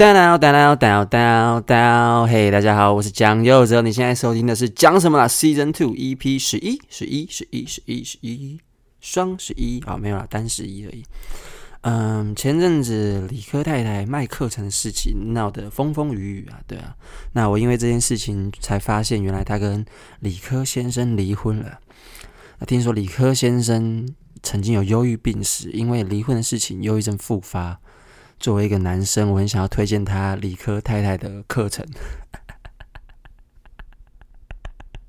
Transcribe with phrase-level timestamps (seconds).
[0.00, 8.58] down down down down down，嘿，大家好，我是蒋佑哲，你现在收听的是讲什么啦？Season Two EP 十一十一十一十一十一
[8.98, 11.04] 双十一啊，没有啦，单十一而已。
[11.82, 16.96] 嗯，前阵子理科太太卖课程的事情闹得风风雨雨啊，对啊，
[17.32, 19.84] 那我因为这件事情才发现，原来他跟
[20.20, 21.78] 理科先生离婚了。
[22.58, 24.08] 那听说理科先生
[24.42, 27.78] 曾经有忧郁病史，因为离婚的事情，忧郁症复发。
[28.40, 31.86] 作为一个男生，我很想要推荐他理科太太的课程。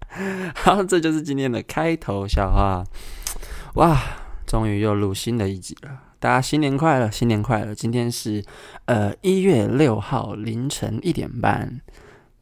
[0.54, 2.84] 好，这就是今天的开头笑话。
[3.76, 3.98] 哇，
[4.46, 6.02] 终于又录新的一集了！
[6.20, 7.74] 大家新年快乐，新年快乐！
[7.74, 8.44] 今天是
[8.86, 11.80] 呃一月六号凌晨一点半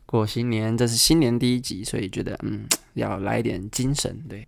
[0.07, 2.65] 过新年，这是新年第一集，所以觉得嗯
[2.95, 4.25] 要来点精神。
[4.27, 4.47] 对，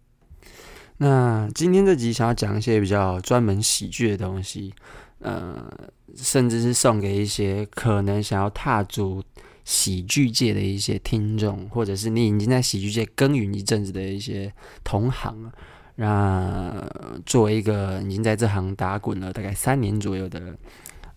[0.97, 4.73] 那今天这集想要讲一些比较专门喜剧的东西。
[5.21, 5.71] 呃，
[6.15, 9.23] 甚至是送给一些可能想要踏足
[9.63, 14.51] 喜剧界的一些听众，或者是你已经在喜剧界耕耘一阵子的一些
[14.83, 15.51] 同行。
[15.95, 16.83] 那
[17.25, 20.57] 作为一个已经在这行打滚了大概三年左右的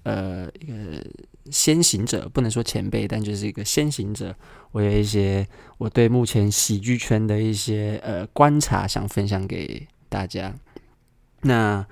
[0.03, 1.03] 呃一个
[1.51, 4.37] 先行者，不能说前辈，但就是一个先行者，
[4.73, 10.55] 我有一些我对目前喜剧圈的一些呃观察想分享给大家。
[11.41, 11.87] 那。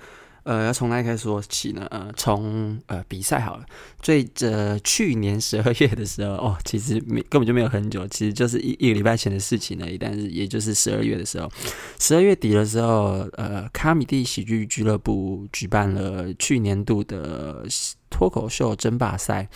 [0.44, 1.86] 呃，要从哪里开始说起呢？
[1.90, 3.64] 呃，从呃比赛好了。
[4.00, 9.96] 最呃去年十二月的时候，哦，其实没根本就没有很久，其实就是一一个礼拜前的事情而已。
[9.96, 11.48] 但是也就是十二月的时候，
[12.00, 17.64] 十二月底的时候，呃，卡米蒂喜剧俱乐部举办了去年度的
[18.10, 19.48] 脱口秀争霸赛。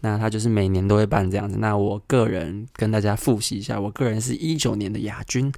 [0.00, 1.56] 那他就是每年都会办这样子。
[1.58, 5.50] 那我个人跟大家复习一下，我个人是一九年的亚军，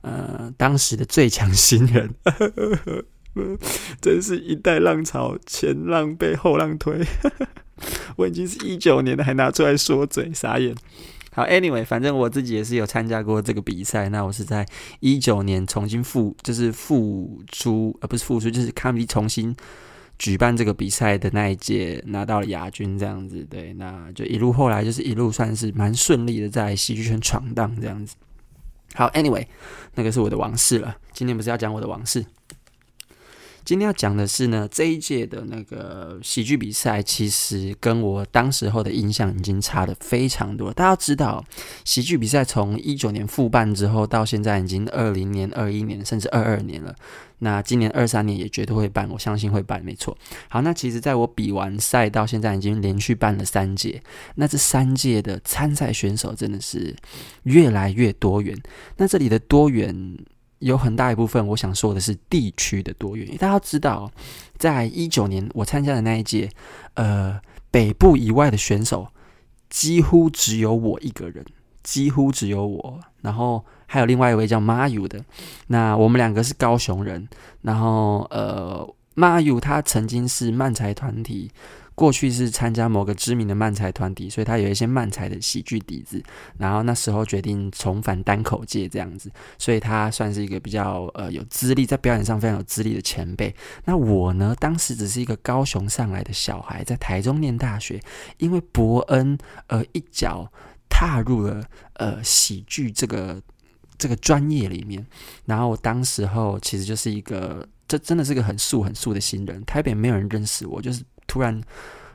[0.00, 2.12] 呃，当时的最强新人。
[4.00, 7.04] 真是一代浪潮，前浪被后浪推。
[8.16, 10.74] 我已经是一九年的，还拿出来说嘴，傻眼。
[11.34, 14.10] 好，Anyway，反正我自己也是有参加过这个比赛。
[14.10, 14.66] 那我是在
[15.00, 19.56] 一九年重新复，就是复出，呃，不是复出，就是 Comedy 重新
[20.18, 23.46] 举办这个比赛的那一届拿到了亚军，这样子。
[23.48, 28.14] 对，那就一路后来就是一路算是蛮顺利的，在喜剧圈闯荡这样子。
[28.94, 29.46] 好，Anyway，
[29.94, 30.94] 那个是我的往事了。
[31.14, 32.22] 今天不是要讲我的往事。
[33.64, 40.72] 今天要讲的是呢，这一届的那个喜剧比赛，其实跟我当时候的印象已经差得非常多。
[40.72, 41.44] 大家知道，
[41.84, 46.94] 喜剧比赛从一九年复办之后，到现在已经二零年、二一年，甚至二二年了。
[47.38, 50.16] 那今年二三年也绝对会办，我相信会办，没错。
[50.48, 54.02] 好，那其实在我比完赛到现在，已经连续办了三届。
[54.34, 56.96] 那这三届的参赛选手真的是
[57.44, 58.60] 越来越多元。
[58.96, 60.18] 那这里的多元。
[60.62, 63.36] 有很大一部分，我想说的是地区的多元。
[63.36, 64.10] 大家知道，
[64.56, 66.48] 在一九年我参加的那一届，
[66.94, 67.40] 呃，
[67.70, 69.08] 北部以外的选手
[69.68, 71.44] 几乎只有我一个人，
[71.82, 73.00] 几乎只有我。
[73.20, 75.24] 然后还有另外一位叫马友的，
[75.66, 77.28] 那我们两个是高雄人。
[77.62, 81.50] 然后呃，马友他曾经是漫才团体。
[81.94, 86.22] 过去是参加某个知名的漫才团体，所以他有一些漫才的喜剧底子。
[86.58, 93.54] 然后那时候决定重返单口界这样子，所以他算是一个比较呃有资历，在表演上非常有资历的前辈。
[93.84, 98.00] 那我呢，当时只是一个高雄上来的小孩，在台中念大学，
[98.38, 99.36] 因为伯恩
[99.68, 100.50] 而一脚
[100.88, 101.62] 踏入了
[101.94, 103.40] 呃喜剧这个
[103.98, 105.06] 这个专业里面。
[105.44, 111.04] 然后当时候其实就是一个，这真的是个很素很素的新人，台北没有人认识我，就是。
[111.26, 111.60] 突然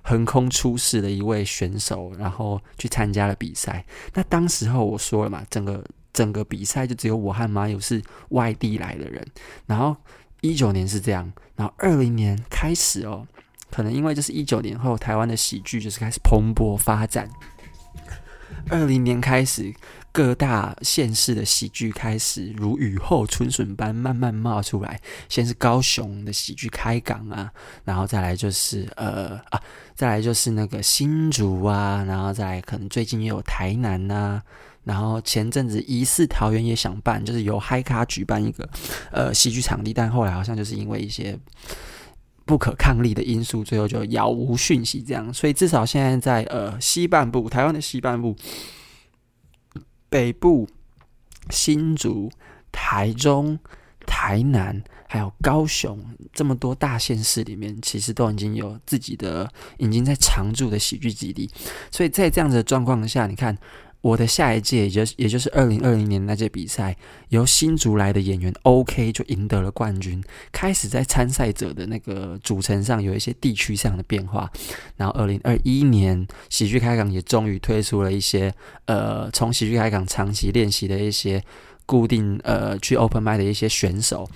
[0.03, 3.85] 横空出世的一位选手，然后去参加了比赛。
[4.13, 9.25] 那当时候我说了嘛，整个整个比赛就只有我和马友是外地来的人。
[9.65, 9.95] 然后
[10.41, 13.27] 一九年是这样，然后二零年开始哦，
[13.71, 17.29] 可能因为就是一九年后台湾的喜剧就是开始蓬勃发展。
[18.69, 19.73] 二零年开始。
[20.17, 27.51] 各大县市的喜剧开始如雨后春笋般慢慢冒出来，先是高雄的喜剧开港啊，
[27.85, 29.61] 然后再来就是呃啊，
[29.93, 34.43] 再来就是那个新竹啊，然后再来可能最近也有台南呐、啊，
[34.85, 38.67] 然后前阵子疑似桃园也想办，就是由嗨咖举办一个
[39.11, 41.37] 呃喜剧场地，但后来好像就是因为一些
[42.43, 48.35] 不可抗力的因素，最后就杳无讯息这样，所以至少现在在呃西半部，台湾的西半部。
[50.09, 50.67] 北部、
[51.49, 52.31] 新竹、
[52.71, 53.57] 台中、
[54.05, 61.49] 台南，还有高雄，这么多大县市里面，其实都已经有自己的已经在常驻的喜剧基地。
[61.91, 63.57] 所以在这样子的状况下，你看，
[64.01, 66.95] 我的下一届，也就是也就是二零二零年那届比赛，
[67.29, 74.49] 由新竹来的演员 OK 就赢得了冠军，开始在参赛者的那个组成上有一些地区上的变化。
[74.95, 78.53] 然后二零二一年喜剧开港也终于推出了一些
[78.85, 81.43] 呃，从喜剧开港长期练习的一些
[81.85, 84.29] 固定呃去 Open Mic 的一些选手，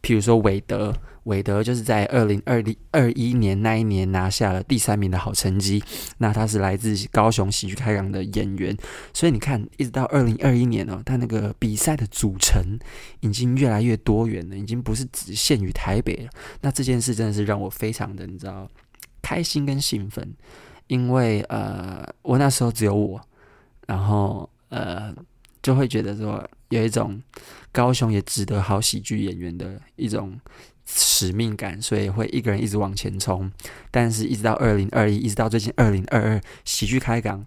[0.00, 0.94] 譬如说韦德。
[1.28, 5.82] 韦德就是在二零二零二一年那一年拿下了第三名的好成绩。
[6.16, 8.74] 那他是来自高雄喜剧开港的演员，
[9.12, 12.78] 所以你看，一直到二零二一年哦，他那个比赛的组成
[13.20, 16.30] 已经越来越多元了，已经不是只限于台北了。
[16.62, 18.66] 那这件事真的是让我非常的，你知道，
[19.20, 20.34] 开心跟兴奋，
[20.86, 23.20] 因为呃，我那时候只有我，
[23.86, 25.14] 然后呃，
[25.62, 27.22] 就会觉得说有一种
[27.70, 30.40] 高雄也值得好喜剧演员的一种。
[30.90, 33.52] 使命感，所以会一个人一直往前冲。
[33.90, 37.44] 但是，一直到二零二一，一直到最近二零二二，喜剧开港，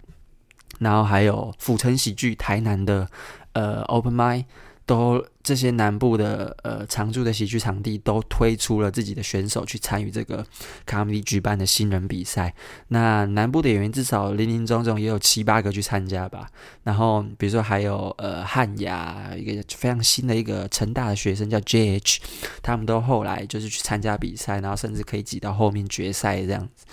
[0.79, 3.09] 然后还有府城喜剧台南的
[3.53, 4.47] 呃 Open m i d。
[4.85, 10.45] 都这些南部的呃常驻的喜剧场地都推出了自己的选手去参与这个
[10.85, 12.53] comedy 举办的新人比赛。
[12.89, 16.49] 那南部的演员至少林林总总也有七八个去参加吧。
[16.83, 22.17] 然后比如说还有呃汉雅一个非常新的一个成大的学生叫 JH，
[22.61, 26.85] 他们都后来就是去参加比赛，然后甚至可以挤到后面决赛这样子。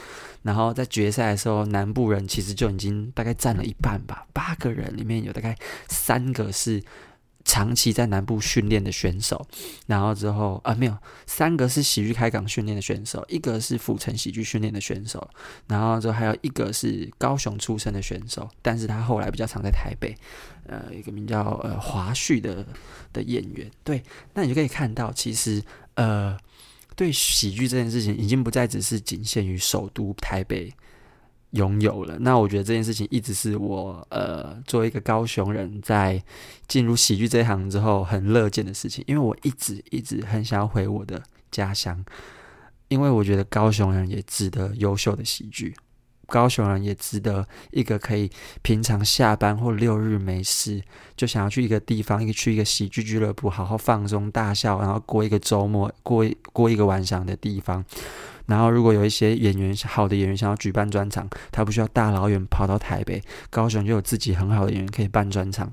[0.43, 5.57] 然后在决赛的时候，南部人其实就已经大概占了一半吧，八个人里面有大概
[5.89, 6.83] 三个是。
[7.45, 9.47] 长期在南部训练的选手，
[9.87, 10.97] 然后之后啊，没有
[11.27, 15.31] 三个是喜剧开港训练的选手，一个是府城喜剧训练的选手，
[15.67, 20.15] 然后之后还有一个是高雄出生的选手，但是他后来比较常在台北，
[20.67, 22.67] 呃，一个名叫呃华旭的
[23.13, 23.71] 的演员。
[23.83, 24.03] 对，
[24.35, 25.63] 那你就可以看到，其实
[25.95, 26.37] 呃，
[26.95, 30.73] 对喜剧这件事情，已经不再只是仅限于首都台北。
[31.53, 36.23] 拥有了，那我觉得这件事情一直是我呃作为一个高雄人，在
[36.67, 42.05] 进入喜剧这一行之后很乐见的事情，因为我一直一直很想要回我的家乡，
[42.89, 45.75] 因为我觉得高雄人也值得优秀的喜剧，
[46.27, 48.31] 高雄人也值得一个可以
[48.61, 50.83] 平常下班或六日没事
[51.17, 57.83] 就想要去一个地方，一个去一个喜剧俱乐部好好放松大笑，然后过一个周末，过过一个晚上的地方。
[58.49, 65.73] 然后，如果有一些演员，好的演员想要举办专场，他不需要大老远跑到台北、高雄，就有自己很好的演员可以办专场。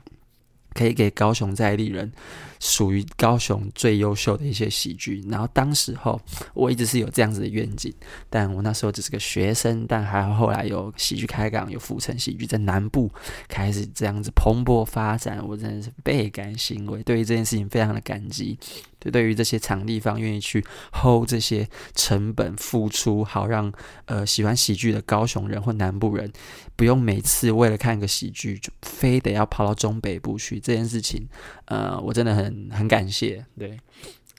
[0.73, 2.11] 可以给高雄在地人
[2.59, 5.23] 属于高雄最优秀的一些喜剧。
[5.29, 6.19] 然后当时候
[6.53, 7.93] 我一直是有这样子的愿景，
[8.29, 9.85] 但我那时候只是个学生。
[9.87, 13.11] 但还好后来有喜剧开港，有府城喜剧在南部
[13.47, 18.57] 开始这样子蓬勃发展，我真的是倍感欣慰，对于这件事情非常的感激。
[18.97, 23.71] 对，对于这些场地方愿意去 hold 这些成本付出，好让
[24.05, 26.31] 呃喜欢喜剧的高雄人或南部人
[26.75, 30.59] 不用每次为了看个喜剧就非得要跑到中北部去。
[30.59, 31.27] 这件事情，
[31.65, 33.45] 呃，我真的很很很感谢。
[33.59, 33.77] 对，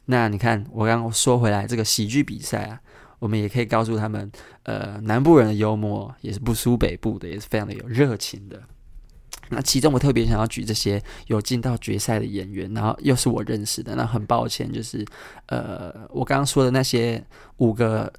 [0.06, 2.81] 那你看，我刚刚说回来，这个喜剧比赛啊，
[3.19, 4.31] 我们也可以告诉他们，
[4.62, 8.62] 呃，南部人的幽默也是不输北部的，也是非常的有热情的。
[9.49, 13.94] 那其中我特别想要举这些有进到决赛的演员，然后又是我认识的。
[13.94, 15.05] 那很抱歉，就是
[15.47, 17.25] 呃，我刚刚说的那些
[17.58, 18.12] 五个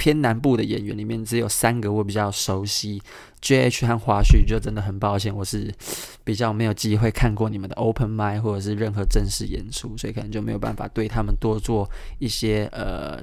[0.00, 3.02] 偏南部的演员里面，只有三个我比较熟悉
[3.42, 5.70] ，JH 和华旭，就真的很抱歉，我是
[6.24, 11.86] 比较没有机会看过你们的 Open 麦或者是任何正式演出，所以可能就没有办法对他们多做
[12.18, 13.22] 一些呃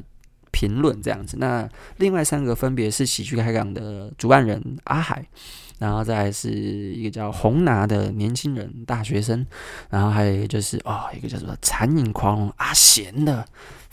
[0.51, 1.35] 评论这样子。
[1.39, 5.25] 那另外三个分别是喜剧开港的主办人阿海。
[5.79, 9.45] 然后再来是一个叫红拿的年轻人大学生，
[9.91, 13.45] 然后还有一个就是哦，一个叫做残影狂龙阿贤的。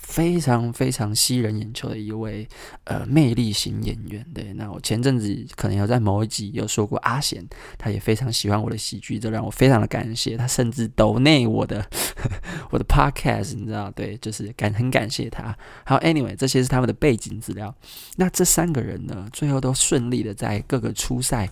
[0.07, 2.47] 非常非常吸人眼球的一位
[2.85, 7.45] 呃魅力型演员，对，那我前阵子可能有在某一集有说过阿贤，
[7.79, 11.85] 他也非常喜欢我的喜剧，这让我非常的感谢他，甚至抖内我的
[12.71, 15.57] 我的 podcast，你知道，对，就是感很感谢他。
[15.85, 17.75] 好，anyway，这些是他们的背景资料。
[18.17, 21.49] 那这三个人呢，最后都顺利的在各个初赛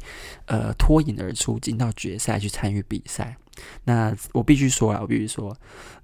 [0.46, 3.36] 呃脱颖而出，进到决赛去参与比赛。
[3.84, 5.56] 那我必须说啊，我必须说。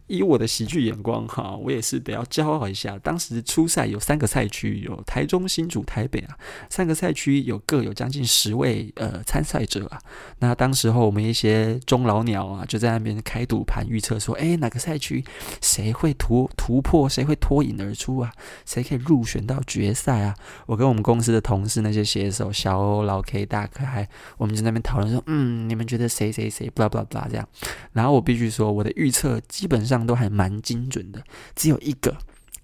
[0.08, 2.98] 以我的喜剧眼光哈，我也是得要骄傲一下。
[2.98, 6.36] 当时初赛有三个赛区，有台中、新竹、台北啊，
[6.70, 10.00] 三个赛区有各有将近十位呃参赛者啊。
[10.38, 15.22] 那当时候我们一些中老鸟啊，就在那边开赌盘预测说，诶，哪个赛区
[15.60, 18.32] 谁会突突破，谁会脱颖而出啊？
[18.64, 20.34] 谁可以入选到决赛啊？
[20.64, 27.46] 我跟我们公司的同事那些写手小欧、老 K、大可爱，我们就在那边讨论说，嗯，你们觉得谁谁谁，blah blah blah 这样。
[27.92, 29.97] 然后我必须说，我的预测基本上。
[30.06, 31.22] 都还蛮精准的，
[31.54, 32.16] 只有一个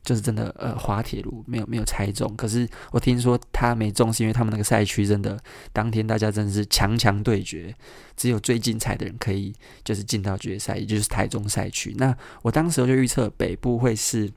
[0.02, 2.34] 就是真的呃滑铁卢没有没有猜中。
[2.36, 5.38] 可是我听说他没中，是因为他们那个赛区真的
[5.72, 7.74] 当天大家真的是强强对决，
[8.16, 11.94] 只有最精彩的人可以就是进到决赛，也就是台中赛区。
[11.96, 14.30] 那我当时就预测北部会是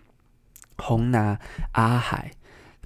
[0.77, 1.37] 红拿
[1.73, 2.31] 阿海，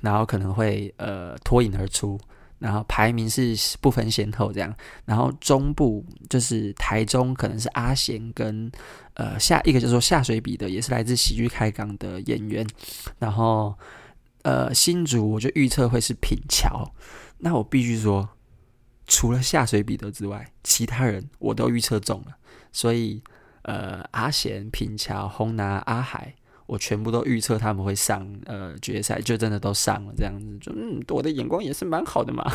[0.02, 2.20] 然后可能会呃脱颖而出。
[2.62, 4.72] 然后排名是不分先后这样，
[5.04, 8.72] 然后中部就是台中可能是阿贤跟
[9.16, 12.64] 呃下一个叫做下水笔的，也是来自喜剧开港的演员，
[13.18, 13.76] 然后
[14.44, 16.88] 呃新竹我就预测会是品乔，
[17.40, 18.30] 那我必须说，
[19.08, 22.38] 除了下水笔的之外，其他人我都预测中了，
[22.72, 23.24] 所以
[23.64, 26.36] 呃阿贤、品乔、红拿、阿海。
[26.72, 32.50] 我全部都预测他们会上呃决赛，就真的都上了，这样子就嗯，我的眼光也是蛮好的嘛。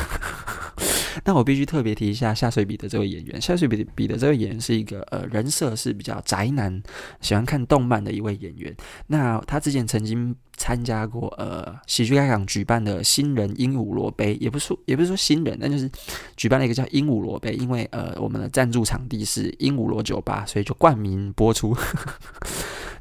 [1.25, 6.83] 那我必须特别提一下下水笔的这位演员，下水笔笔的这位演员是一个呃人设是比较宅男，
[7.21, 8.75] 喜欢看动漫的一位演员。
[9.09, 15.91] 那他之前曾经参加过呃喜剧开港举办的新人鹦鹉螺杯，也不是也不是说新人，那就是
[16.39, 21.77] 举办了一个叫鹦鹉螺杯，因为呃我们的赞助场地是鹦鹉螺酒吧，所以就冠名播出。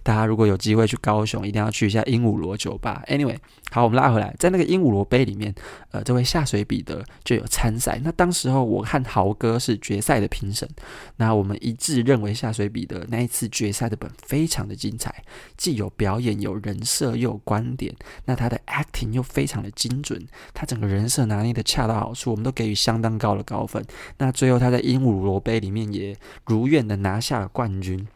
[0.06, 3.04] 大家如果有机会去高雄，一定要去一下鹦鹉螺酒吧。
[3.08, 3.36] Anyway，
[3.72, 5.52] 好，我们拉回来，在那个鹦鹉螺杯里面，
[5.90, 8.00] 呃，这位下水彼得就有参赛。
[8.04, 10.70] 那当时候我和豪哥是决赛的评审，
[11.16, 15.24] 那我们一致认为下水彼得那一次决赛的本非常的精彩，
[15.58, 17.92] 既有表演，有人设，又有观点。
[18.26, 23.84] 那他的 acting 又非常的精准，他整个人设拿捏的恰到好处，我们都给予相当高的高分。
[24.20, 28.08] 那最后他在鹦鹉螺杯里面也如愿的拿下了冠军。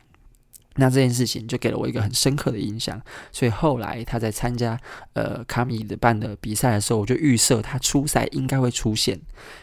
[0.80, 3.00] 那这件事情就给了我一个很深刻的印象，
[3.32, 4.80] 所以后来他在参加
[5.14, 9.20] 呃卡米的办的比赛的时候，我就预设他初赛应该会出现。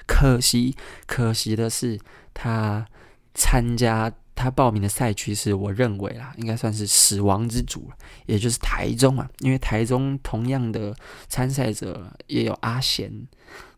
[0.06, 1.98] 可惜，可惜的是
[2.34, 2.86] 他
[3.34, 7.90] 参加他报名的赛区是我认为啦，应该算是死亡之组，
[8.26, 10.94] 也就是台中啊，因为台中同样的
[11.28, 13.10] 参赛者也有阿贤，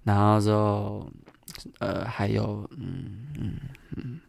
[0.03, 1.09] 然后之后
[1.79, 3.55] 呃还有嗯嗯
[3.97, 4.21] 嗯。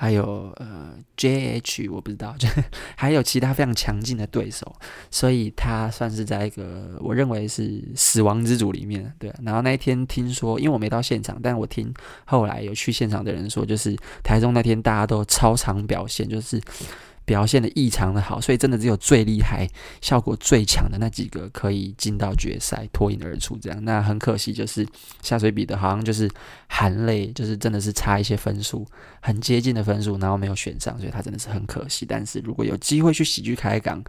[0.00, 2.48] 还有呃，JH 我不知道， 就
[2.94, 4.76] 还有其他非常强劲的对手，
[5.10, 9.34] 所以他算是在一个我认为是死亡之组里面，对。
[9.42, 11.92] 然后那一天听说，因为我没到现场，但我听
[12.24, 16.60] 后来有去现场的人说，就是台中那天大家都超常表现，就是。
[17.28, 19.68] 表现的异常的好，所以真的只有最厉害、
[20.00, 23.58] 效果最强的那几个可以进到决赛，脱颖而出。
[23.58, 24.88] 这样，那很可惜，就是
[25.20, 26.26] 下水笔的，好像就是
[26.68, 28.86] 含泪，就是真的是差一些分数，
[29.20, 32.06] 很接近的分数，然后没有选上，所以他真的是很可惜。
[32.06, 34.02] 但是如果有机会去喜剧开港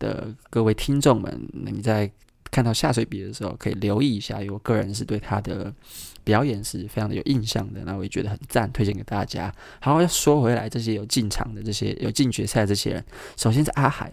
[0.00, 2.10] 的各位听众们，你在
[2.50, 5.72] 看到下水笔的时候，可以留意一下，因为我个人是对他的。
[6.26, 9.54] 表演是非常的有印象的，那我也觉得很赞，推荐给大家。
[9.80, 13.04] 好，要说回来，这些有进场的这些有进决赛的这些人，
[13.36, 14.12] 首先是阿海，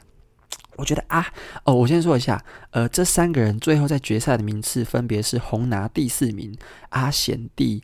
[0.75, 1.25] 我觉得啊，
[1.63, 2.39] 哦，我先说一下，
[2.69, 6.55] 呃，这三个人最后在决赛的名次分别是红拿第四名，
[6.89, 7.81] 阿贤第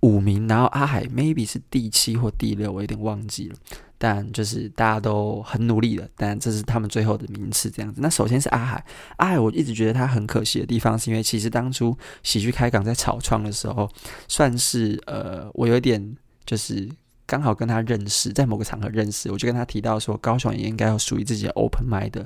[0.00, 3.56] 五名，然后阿海 maybe 是第七或第六，我有点忘记了。
[4.02, 8.00] 但就是大家都很努力了，但这是他们最后的名次这样子。
[8.00, 8.82] 那首先是阿海，
[9.18, 13.86] 阿海我一直觉得他很可惜的地方，是因为其实当初喜剧开港在草创的时候，
[14.26, 16.16] 算是呃，我有点
[16.46, 16.88] 就是
[17.26, 22.24] 刚好跟他认识，在某个场合认识，我就跟他提到说，高雄也应该有属于自己的 open mind。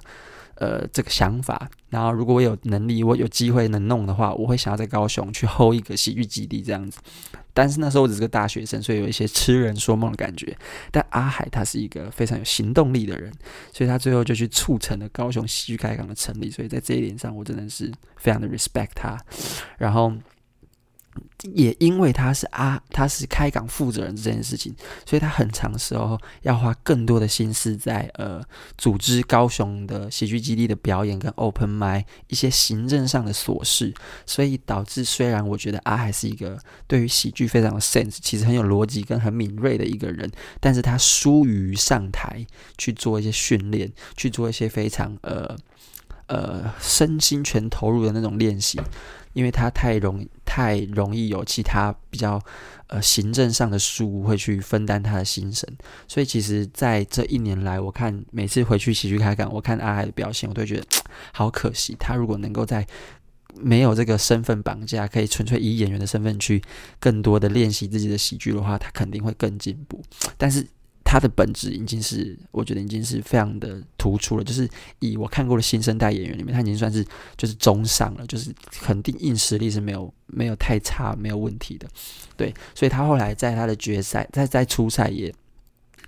[0.56, 6.99] 呃，这个想法，然后如果我有能力，我有机会能弄的话，我会想要在高雄去 hold 一个喜剧基地这样子。
[7.52, 10.56] 但是那时候我只是个大学生，所以有一些痴人说梦的感觉。
[10.90, 13.32] 但阿海他是一个非常有行动力的人，
[13.73, 16.50] 所以他最后就去促成了高雄喜剧开港的成立。
[16.50, 19.16] 所以在这一点上，我真的是非常的 respect 他。
[19.78, 20.12] 然后。
[21.52, 28.42] 也因为他是啊，他是开港负责人这件事情，所以他很长时候要花更多的心思在呃
[28.78, 33.92] 组织高雄的喜剧基地的表演跟 open m i 一些行政上的琐事，
[34.25, 40.30] 所以导致虽然我觉得阿还是一个对于喜剧非常有 sense，其实很有逻辑跟很敏锐的一个人，
[40.61, 42.47] 但是他疏于上台
[42.78, 45.54] 去做一些训练，去做一些非常呃
[46.34, 48.80] 呃身心全投入的那种练习。
[49.32, 52.40] 因为他太容易太容易有其他比较
[52.86, 55.68] 呃行政上的事务会去分担他的心神，
[56.06, 60.86] 所以其实在这一年来，我看每次回去喜剧开港，我看阿海的表现，我都觉得
[61.34, 61.96] 好可惜。
[61.98, 62.86] 他如果能够在
[63.56, 66.62] 没有这个身份绑架，可以纯粹以演员的身份去
[67.00, 70.00] 更多的练习自己的喜剧的话，他肯定会更进步。
[70.38, 70.64] 但是。
[71.04, 74.42] 他的本质已经是，我觉得已经是非常的突出了。
[74.42, 74.68] 就是
[74.99, 77.06] 以我看过的新生代演员里面，他已经算是
[77.37, 81.87] 就是中上了，就是肯定硬实力是没有没有太差，没有问题的。
[82.37, 85.32] 对，所以他后来在他的决赛，在在初赛也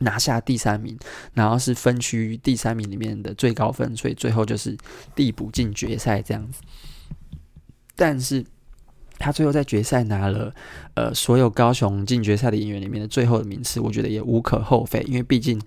[0.01, 0.99] 拿下第三名，
[1.35, 4.77] 然后是分区第三名里面的最高分，所以最后就是
[5.15, 6.61] 递补进决赛这样子。
[7.95, 8.45] 但是
[9.19, 10.55] 他最后在决赛拿了
[10.95, 15.61] 呃所有高雄进决赛的演员里面的最后的名次，我觉得也无可厚非，因为毕竟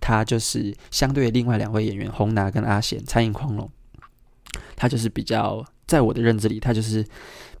[0.00, 3.70] 他就是相对另外两位演员洪拿跟阿贤餐饮狂龙，
[4.76, 5.64] 他就是比较。
[5.86, 7.06] 在我的认知里，他就是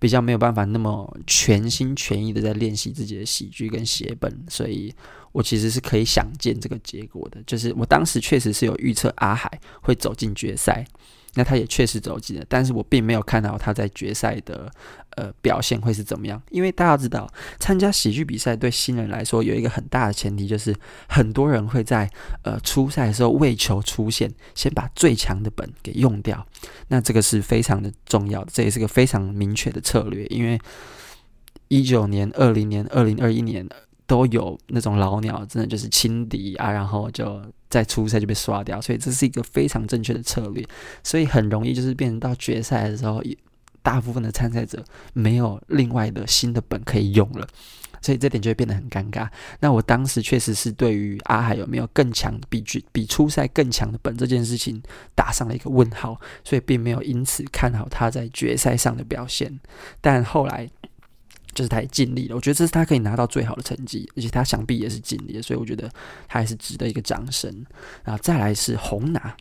[0.00, 4.92] 比较没有办法那么全心全意的在练习自己的喜剧跟写本，所以
[5.30, 7.40] 我其实是可以想见这个结果的。
[7.46, 9.48] 就是我当时确实是有预测阿海
[9.80, 10.84] 会走进决赛。
[11.36, 14.70] 那他也确实走进了，但是我并没有看到他在决赛的
[15.16, 20.74] 呃表现会是怎么样，因为大家知道，参加喜剧比赛对新人来说有一个很大的前提，就是
[21.08, 22.10] 很多人会在
[22.42, 26.44] 呃初赛的时候为求出现，先把最强的本给用掉，
[26.88, 30.58] 那这个是非常的重要的，这也是个非常明确的策略，因为
[31.68, 33.68] 一九年、二零年、二零二一年。
[34.06, 40.64] 都有那种老鸟，真的就是轻敌啊，然后就在初赛就被刷掉，所以这是一个非常正确的策略，
[41.02, 43.20] 所以很容易就是变成到决赛的时候，
[43.82, 47.46] 大部分的参赛者没有另外的新的本可以用了，
[48.00, 49.28] 所以这点就会变得很尴尬。
[49.58, 54.80] 那我当时确实是对于阿海有没有更强比比比初赛更强的本这件事情
[55.16, 59.58] 打上了一个问号，所以并没有因此看好他在决赛上的表现，
[60.00, 60.70] 但后来。
[61.56, 65.88] 就是他也尽力了，我觉得这是他可以拿到最好的成绩，而且他想必也是尽力，所以我觉得
[66.28, 67.50] 他还是值得一个掌声。
[68.04, 69.34] 然后再来是红拿，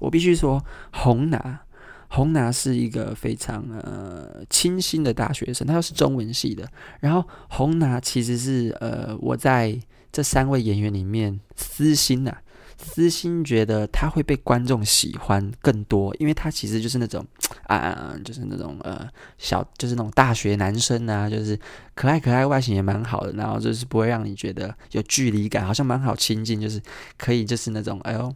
[0.00, 0.60] 我必须说
[0.92, 1.60] 红拿，
[2.08, 6.68] 红拿是一个非常呃清新的大学生，他又是中文系的。
[6.98, 9.78] 然后红拿其实是呃我在
[10.10, 12.42] 这三位演员里面私心呐、啊。
[12.82, 17.24] 私心觉得他会被观众喜欢更多，因为他其实就是那种
[17.68, 19.06] 啊，就是那种呃
[19.38, 21.58] 小，就是那种大学男生啊，就是
[21.94, 26.80] 可爱可爱，外形也蛮好的，然后就是不会让你觉得有距离感，好像蛮好亲近，就是
[27.16, 28.34] 可以就是那种哎呦。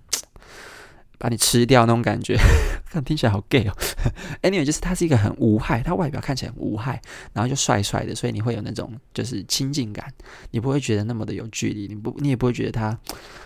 [1.24, 2.36] 把你吃掉那种感觉，
[3.02, 3.74] 听起来好 gay 哦。
[4.44, 7.00] Anyway，就是他是一个很无害，他外表看起来很无害，
[7.32, 10.12] 然后就帅帅的，所以你会有那种就是亲近感，
[10.50, 12.94] 你不会觉得那么的有距离，你不，你也不会觉得他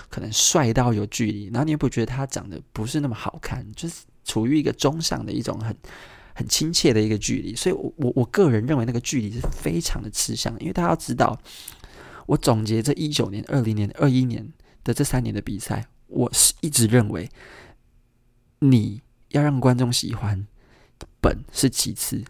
[0.08, 5.72] 可能帅到有距离，然后你也不觉得他长得不是那么好看，就是处于一个中上的一种很
[6.34, 7.54] 很亲切的一个距离。
[7.54, 11.40] 所以我，我我个人认为那个距离是非常的吃香，因为大家要知道，
[12.26, 15.86] 我总结这一九年、二零年、二一年的这三年的比赛。
[16.10, 17.28] 我是一直认为，
[18.58, 20.46] 你要让观众喜欢，
[21.20, 22.22] 本是其次，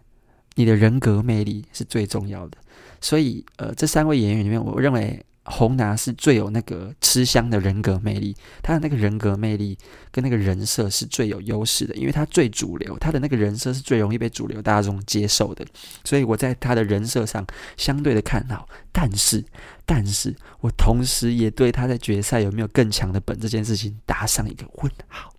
[0.54, 2.58] 你的人格魅力是最重要的。
[3.00, 5.24] 所以，呃，这三位演员里面，我认为。
[5.50, 9.78] 洪拿是最有那个吃香的人格魅力，他的那个人格魅力
[10.10, 15.64] 跟那个人设是最有优势的，因为他最主流，他的那个人设是最容易被主流大众接受的，
[16.04, 17.46] 所以我在他的人设上
[17.78, 18.68] 相对的看好。
[18.92, 19.42] 但是，
[19.86, 25.32] 但是我同时也对他在决赛有没有更强的本这件事情打上一个问号。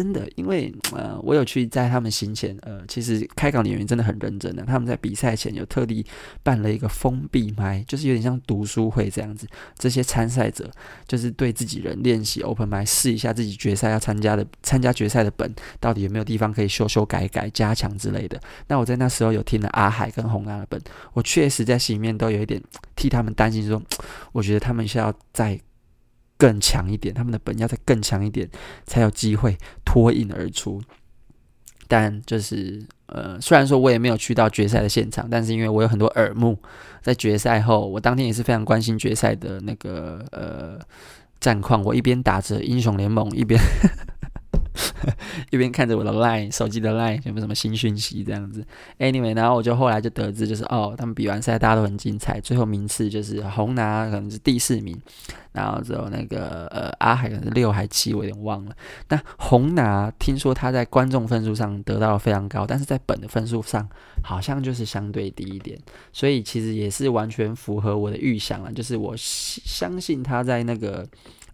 [0.00, 4.64] 真的，因为呃，我有去在他们行前，呃，其实开港的演员真的很认真的。
[4.64, 6.02] 他们在比赛前有特地
[6.42, 9.46] 办了一个封闭麦，就是有点像读书会这样子。
[9.78, 10.70] 这些参赛者
[11.06, 18.40] 就是对自己人练习 open 麦，试一下自己决赛要参加的参加决赛的本到底有没有地方可以修修改改、加强之类的。
[18.68, 20.80] 那我在那时候有听了阿海跟洪安的本，
[21.12, 22.58] 我确实在心里面都有一点
[22.96, 23.82] 替他们担心，说
[24.32, 25.60] 我觉得他们是要在。
[26.40, 28.48] 更强一点，他们的本要再更强一点，
[28.86, 30.80] 才有机会脱颖而出。
[31.86, 36.56] 但就是呃，虽然说我也没有去到决赛的现场，但是因为我有很多耳目，
[37.02, 40.78] 在决赛后，我当天也是非常关心决赛的那个呃
[41.40, 41.82] 战况。
[41.82, 43.60] 我一边打着英雄联盟，一边。
[45.50, 48.64] 一边看着我的 line 手机的 line 有没有什么新讯息这样子
[48.98, 55.00] ，anyway，然后我就后来就得知，就是哦，他们比完赛大家都很精彩，最后名次就是红拿可能是第四名，
[55.52, 58.74] 然后之后那个呃阿海可能是六还七，我有点忘了。
[59.08, 63.88] 那红拿听说他在观众分数上得到了非常高，但是在本的分数上
[64.22, 65.78] 好像就是相对低一点，
[66.12, 71.06] 所以其实也是完全符合我的预想了，就是我相信他在那个。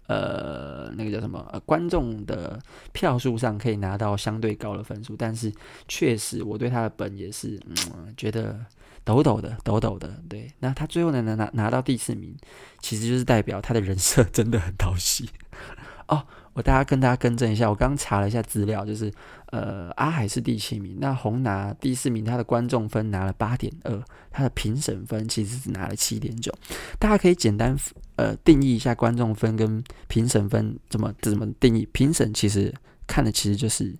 [0.06, 1.62] 呃，那个叫什么？
[1.64, 2.60] 观众的
[2.92, 5.52] 票数上可以拿到相对高的分数，但是
[5.88, 8.58] 确实我对他的本也是，嗯，觉得
[9.04, 10.22] 抖抖的，抖抖的。
[10.28, 12.36] 对，那他最后能拿拿拿到第四名，
[12.80, 15.28] 其实就是代表他的人设真的很讨喜。
[16.08, 16.24] 哦，
[16.56, 19.12] 我大家跟大家更正一下，我刚查了一下资料，就是
[19.48, 26.50] 呃，阿海是第七名，那红拿第四名，他的观众分拿了八点二，他的评审分其实是拿了七点九，
[26.98, 27.76] 大家可以简单
[28.16, 31.86] 呃定义一下观众分跟评审分怎么怎么定义？
[31.92, 32.72] 评审其实
[33.06, 33.94] 看的其实就是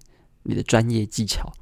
[0.44, 1.52] 你的专业技巧，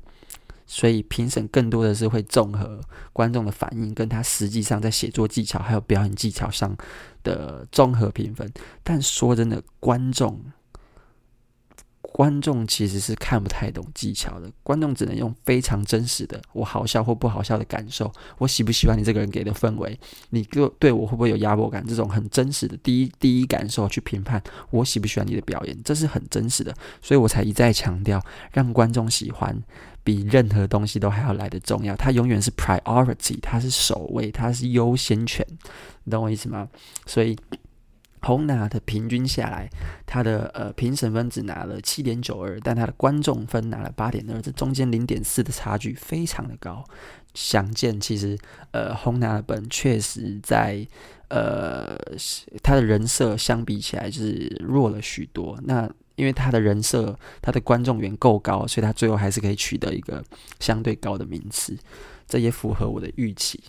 [0.65, 2.81] 所以评审更多的是会综合
[3.13, 6.77] 观众的反应，跟他实际上在写作技巧还有表演技巧上
[7.25, 8.49] 的综合评分。
[8.85, 10.41] 但说真的，观众。
[12.17, 19.99] 观众其实是看不太懂技巧的，观众只能用非常真实的我好笑或不好笑的感受，我喜不喜欢你这个人给的氛围，
[20.31, 26.73] 你对对我会不会有压迫感，这种很真实的第一 第一感受去评判我喜不喜欢你的表演，这是很真实的，
[27.03, 29.61] 所以我才一再强调，让观众喜欢
[30.05, 35.45] 比任何东西都还要来的重要，它永远是 priority，它是首位，它是优先权，
[36.05, 36.69] 你懂我意思吗？
[37.07, 37.37] 所以。
[38.25, 39.69] 红拿的平均下来，
[40.07, 46.83] 他的呃评审分只拿了七点九二，但他的观众分拿了八点二，这中间零点四的差距非常的高。
[47.35, 48.39] 想见，其实
[48.71, 50.87] 呃红拿的本确实在
[51.29, 51.99] 呃
[52.63, 55.59] 他的人设相比起来是弱了许多。
[55.65, 60.25] 那因为他的人设，他的观众缘够高，所以他最后还是可以取得一个
[60.61, 61.77] 相对高的名次，
[62.29, 63.61] 这也符合我的预期。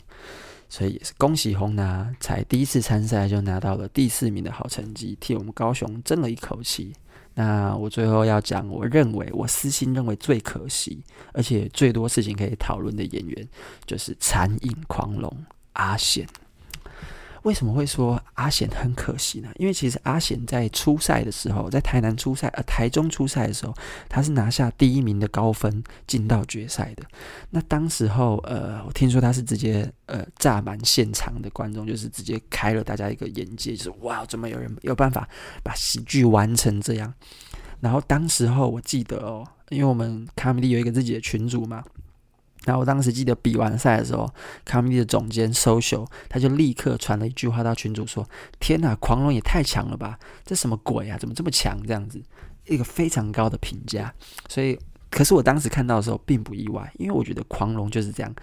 [0.70, 6.94] 所以也是恭喜红拿，才第一次参赛就拿到了第四名的好成绩，替我们高雄争了一口气。
[7.34, 13.48] 那我最后要讲，我认为我私心认为最可惜，而且最多事情可以讨论的演员，
[13.86, 16.26] 就是残影狂龙阿贤。
[17.46, 19.50] 为什么会说阿贤很可惜呢？
[19.58, 23.74] 因为其实阿贤在初赛的时候，在台南初赛，呃，台中初赛的时候，
[24.10, 27.04] 他是拿下第一名的高分进到决赛的。
[27.52, 35.30] 那当时候，呃，我听说他是直接呃炸满现场的观众，就是直接开了大家一个眼界，就是哇，怎么有人有办法
[35.64, 37.14] 把喜剧玩成这样？
[37.80, 41.84] 然后当时候我记得哦，因为我们卡米地有一个自己的群组嘛。
[42.66, 44.28] 然后我当时记得比完赛的时候，
[44.66, 48.28] 卡米蒂的总监 social 他就立刻传了一句话到群主说
[48.60, 50.18] ：“天哪，狂龙也太强了吧！
[50.44, 51.16] 这什么鬼啊？
[51.18, 51.80] 怎么这么强？
[51.86, 52.20] 这样子
[52.66, 54.12] 一个非常高的评价。”
[54.50, 54.78] 所以，
[55.12, 58.34] 可是我当时看到的时候并不意外，因为我觉得狂龙就是这样，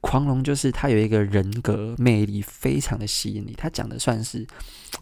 [0.00, 3.54] 狂龙就是他有一个人格魅力非常的吸引你。
[3.54, 4.44] 他讲的算是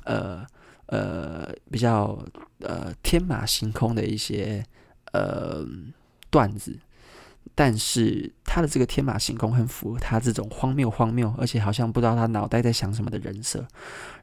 [0.05, 0.45] 呃
[0.87, 2.23] 呃比较
[2.61, 4.63] 呃天马行空的一些
[5.13, 5.65] 呃
[6.29, 6.79] 段子。
[7.55, 13.67] 但是他的这个天马行空很符合他这种荒谬荒谬，而且好像不知道他脑袋在想什么的人设。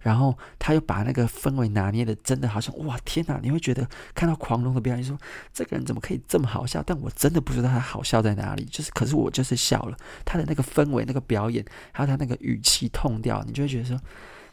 [0.01, 3.39] 然后他又把那个氛围拿捏的真的好像哇天哪！
[3.41, 5.17] 你会觉得看到狂龙的表演说
[5.51, 6.83] 这个人怎么可以这么好笑？
[6.85, 8.63] 但我真的不知道他好笑在哪里。
[8.65, 9.97] 就是可是我就是笑了。
[10.23, 13.99] 他的那个氛围、那个表演，还有他那个语气、痛调，你就会觉得说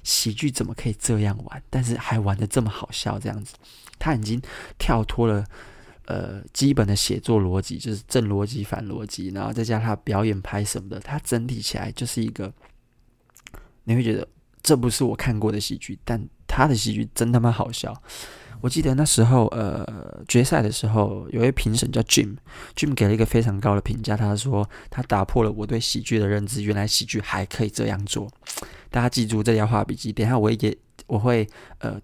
[0.02, 1.62] 喜剧怎么可以这样玩？
[1.68, 3.54] 但是还玩得这么好笑，这样子，
[3.98, 4.40] 他已经
[4.78, 5.44] 跳脱了。
[6.12, 12.52] 呃，基本的写作逻辑就是正逻辑、反逻辑，然后再加上他表演拍什么的，他整体起来就是一个，
[13.84, 14.28] 你会觉得
[14.62, 17.94] 这不是我看过的喜剧，但他的喜剧真他妈好笑。
[18.60, 28.28] 我记得那时候，呃，决赛的时候，有一位评审叫 Jim，Jim 给了一个非常高的评价，他说他打破了我对喜剧的认知，原来喜剧还可以这样做。
[28.90, 31.48] 大家记住这条画笔记，等下我也我会
[31.78, 31.98] 呃。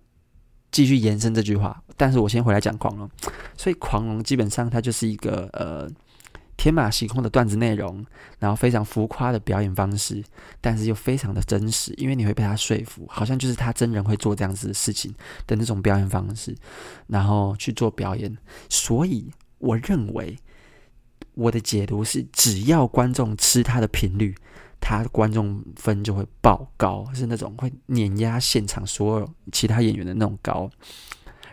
[0.71, 3.09] 继续延伸这句话，但是我先回来讲狂龙。
[3.57, 5.91] 所以狂龙基本上它就是一个呃
[6.57, 8.05] 天马行空的段子内容，
[8.39, 10.23] 然后非常浮夸的表演方式，
[10.61, 15.15] 但是又非常的真实，因为你会被他说服，好像就是他真人会做这样子的事情
[15.47, 16.55] 的那种表演方式，
[17.07, 18.37] 然后去做表演。
[18.69, 20.37] 所以我认为
[21.35, 24.35] 我的解读是，只要观众吃他的频率。
[24.81, 30.71] 他的观众分就会爆高，是那种会碾压现场所有其他演员的那种高。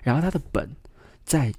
[0.03, 0.69] 然后他的本
[1.23, 1.51] 在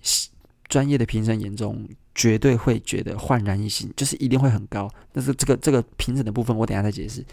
[0.68, 4.88] 专业的评审眼中，绝对会觉得焕然一新，就是一定会很高。
[5.12, 7.24] 但是这个这个评审的部分，我等下再解释。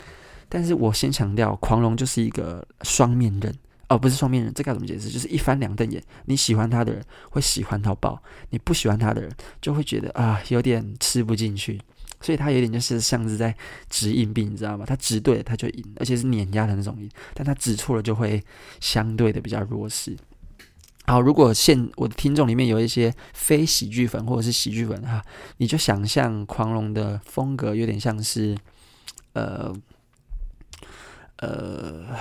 [0.50, 3.56] 但是我先强调，狂龙就是一个双面人
[3.90, 5.10] 哦，不是双面人，这该怎么解释？
[5.10, 6.04] 就是一翻两瞪眼。
[6.26, 11.80] 你喜欢他的人会喜欢到爆，你不喜欢他的人就会觉得啊，有点吃不进去。
[12.24, 13.54] 所以他有点就是像是在
[13.90, 14.86] 掷硬币，你知道吗？
[14.88, 18.42] 他掷对了他就赢，而且是碾压的那种赢；但他掷错了就会
[18.80, 20.16] 相对的比较弱势。
[21.06, 25.22] 好，如果现我的听众里面有一些非喜剧粉或者是喜剧粉哈，
[25.58, 28.58] 你就想象狂龙的风格有点像是，
[29.34, 29.76] 呃
[31.40, 32.16] 呃，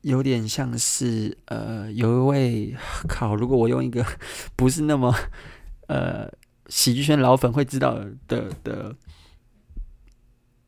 [0.00, 2.76] 有点像是呃，有一位
[3.06, 4.04] 靠，如果我用一个
[4.56, 5.14] 不是那么
[5.86, 6.28] 呃。
[6.86, 8.94] 喜剧圈老粉会知道的的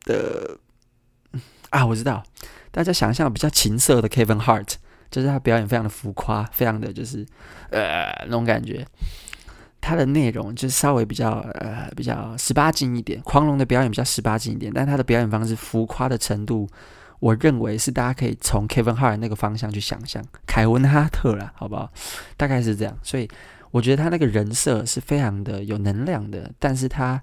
[0.03, 0.57] 的，
[1.69, 2.21] 啊，我知道，
[2.71, 4.73] 大家想象比较情色的 Kevin Hart，
[5.09, 7.25] 就是他表演非常的浮夸，非常的就是
[7.71, 8.85] 呃那种感觉。
[9.79, 16.67] 他的内容就是稍微比较呃比较十八禁一点，狂龙的表演比较十八禁一点，但他的表演方式浮夸的程度，
[17.21, 21.89] 我认为是大家可以从 Kevin Hart 那个方向去想象，凯文哈特啦，好不好？
[22.35, 23.29] 大概是这样，所以。
[23.71, 27.21] 我觉得他那个人设是非常的有能量的，但是他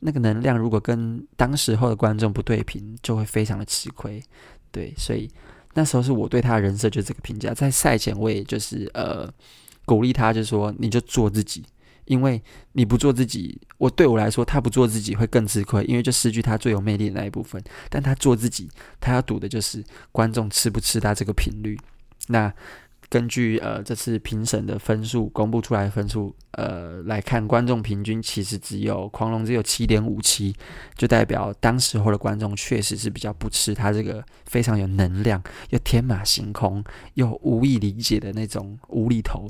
[0.00, 4.22] 那个能量如果跟当时候的观众不对平，就会非常的吃亏。
[4.70, 5.30] 对，所以
[5.74, 7.52] 那时候是我对他的人设就这个评价。
[7.52, 9.30] 在赛前我也就是呃
[9.84, 11.62] 鼓励他，就说你就做自己，
[12.06, 17.62] 因为你不做自己，我对我来说他不做自己会更吃亏，因为就失去他最有魅力的那一部分。
[17.90, 21.78] 但他做自己，他要赌的就是观众吃不吃他这个频率。
[22.28, 22.52] 那。
[23.12, 30.56] 根据呃这次评审的分数公布出来的分数，呃来看，观众平均其实只有狂龙只有七点五七，
[30.96, 39.46] 就代表当时候的观众确实是比较不吃他这个非常有能量又天马行空又无以理解的那种无厘头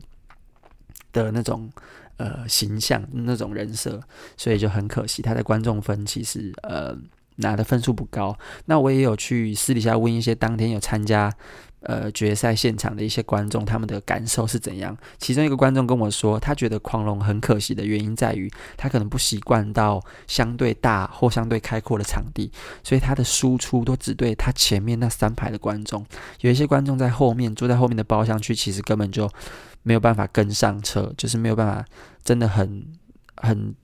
[1.12, 1.70] 的那种
[2.16, 4.02] 呃形象那种人设，
[4.36, 6.98] 所以就很可惜他的观众分其实呃
[7.42, 8.34] 拿的分数不高。
[8.64, 11.30] 那我也有去私底下问一些当天有参加。
[11.84, 14.96] 呃，决赛现场的一些观众，他们的感受是怎样？
[15.18, 22.52] 其中一个观众跟我说，他觉得狂龙很可惜的原因在于，他可能不习惯到相对大或相对开阔的场地，
[22.84, 26.06] 所以他的输出都只对他前面那三排的观众。
[26.42, 29.28] 有一些观众在后面坐在后面的包厢区，其实根本就
[29.82, 31.84] 没有办法跟上车，就是没有办法，
[32.22, 32.86] 真的很
[33.34, 33.74] 很。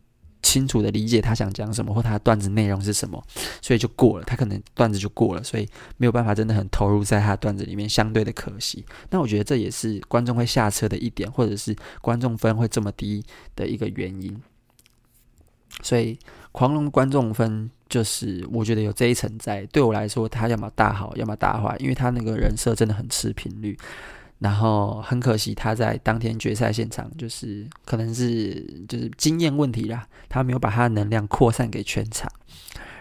[0.42, 3.22] 清楚的理解他想讲什么或他的段子内容是什么，
[3.60, 4.24] 所以就过了。
[4.24, 8.84] 他可能段子就过了，所以没有办法真的很投入在他的段子里面，相对的可惜。
[9.10, 13.24] 那我觉得这也是观众会下车的一点，或者是观众分会这么低
[13.56, 14.40] 的一个原因。
[15.82, 16.18] 所以
[16.50, 19.64] 狂龙观众分就是我觉得有这一层在。
[19.66, 23.78] 对我来说，他要么大好，要么大坏，因为他那个人设真的很吃频率。
[24.38, 28.54] 然后很可惜，他在当天决赛现场，就是可能是
[28.88, 32.30] 就是经验问题啦，他没有把他的能量扩散给全场，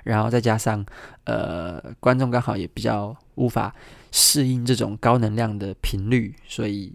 [0.03, 0.83] 然后再加上
[1.25, 3.75] 呃观众刚好也比较无法
[4.11, 6.91] 适应这种高能量的频率，所以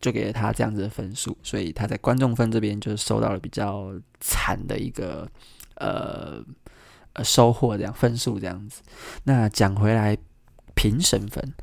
[0.00, 5.30] 就给了他这样子的分数，所以他在观众分这边就收到了比较惨的一个
[5.76, 6.44] 呃
[7.12, 8.82] 呃收获，这样分数这样子。
[9.22, 10.18] 那讲回来，
[10.74, 11.54] 评审分。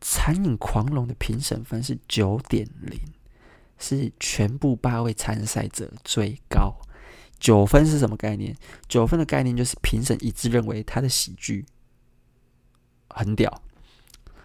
[0.00, 2.98] 餐饮狂龙的评审分是九点零，
[3.78, 6.74] 是全部八位参赛者最高。
[7.38, 8.56] 九分是什么概念？
[8.88, 11.64] 九分的概念就是评审一致认为他的喜剧
[13.08, 13.62] 很屌。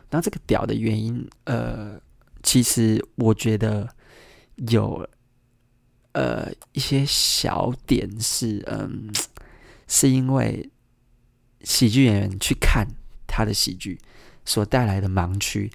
[0.09, 1.99] 那这个屌的原因，呃，
[2.41, 3.93] 其实我觉得
[4.69, 5.05] 有
[6.13, 9.11] 呃一些小点是，嗯，
[9.87, 10.69] 是因为
[11.63, 12.87] 喜剧演员去看
[13.27, 13.99] 他的喜剧。
[14.45, 15.69] 所带来的盲区，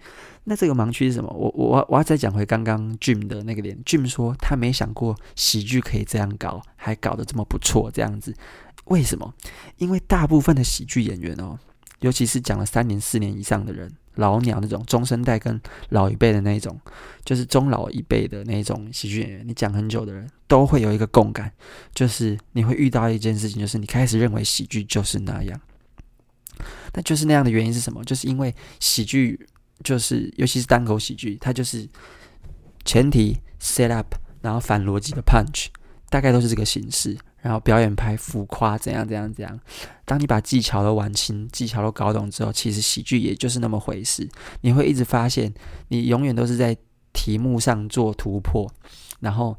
[0.45, 1.31] 那这个盲区是什么？
[1.31, 3.77] 我我我要再讲回刚刚 Jim 的那个点。
[3.85, 8.35] Jim 说他没想过喜剧可以这样搞，还搞得这么不错，这样子。
[8.87, 9.35] 为什么？
[9.77, 11.59] 因为大部分的喜剧演员哦，
[12.01, 16.81] 尤其是讲了三年、四年以上的人，老鸟那种中生代跟老一辈的那种，
[17.25, 21.53] 就是中老一辈的那种喜剧演员，你讲很久的人都会有一个共感，
[21.95, 25.61] 就是你会遇到一件事情，就是你开始认为喜剧就是那样。
[26.93, 28.05] 那就是那样的原因是什么？
[28.05, 29.49] 就是因为喜剧，
[29.83, 31.89] 就是尤其是单口喜剧，它就是
[32.85, 35.67] 前提 set up，然后反逻辑的 punch，
[36.09, 37.17] 大概都是这个形式。
[37.43, 39.59] 然后表演派浮夸，怎样怎样怎样。
[40.05, 44.29] 当你把技巧都玩清，技巧都搞懂之后，其实喜剧也就是那么回事。
[44.61, 45.51] 你会一直发现，
[45.89, 46.77] 你永远都是在
[47.15, 48.71] 题目上做突破，
[49.21, 49.59] 然后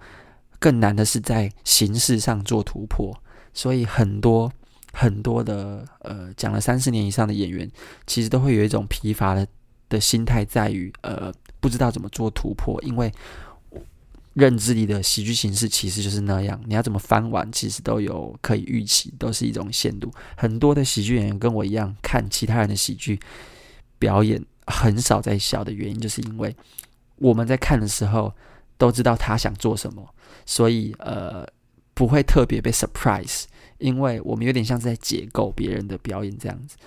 [0.59, 3.11] 更难的是在形式上做突破。
[3.51, 4.51] 所以很多。
[4.93, 7.69] 很多的呃，讲了三四年以上的演员，
[8.05, 9.47] 其实都会有一种疲乏的
[9.89, 13.11] 的心态，在于呃，不知道怎么做突破，因为
[14.33, 20.11] 认知里的喜剧形式其实就是那样，你要怎么翻完，其实都有可以预期，都是一种限度。
[20.37, 23.19] 很多的喜剧演员跟我一样，看其他人的喜剧
[23.99, 26.55] 表演，很少在笑的原因，就是因为
[27.17, 28.33] 我们在看的时候
[28.77, 31.45] 都知道他想做什么，所以呃，
[31.93, 33.43] 不会特别被 surprise。
[33.81, 36.77] 因为我们有点像是在解构别人的表演这样子，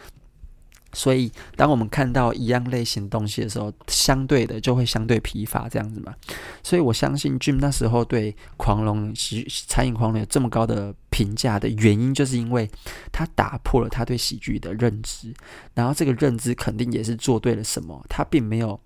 [0.92, 6.14] 所以当我们看到一样类型东西的时候，相对的就会相对疲乏这样子嘛。
[6.62, 12.70] 所以我相信 Jim 那时候对狂龙喜餐饮狂龙有这么高的评价的原因，就是因为
[13.12, 15.34] 他打破了他对喜剧的认知，
[15.74, 18.04] 然后这个认知肯定也是做对了什么。
[18.08, 18.80] 他并没有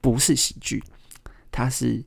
[0.00, 0.82] 不是喜剧，
[1.50, 2.04] 他是。